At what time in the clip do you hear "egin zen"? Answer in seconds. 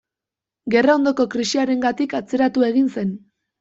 2.75-3.19